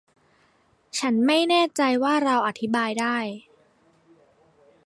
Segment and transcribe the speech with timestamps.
[0.99, 3.17] ฉันไม่แน่ใจว่าเราอธิบายได้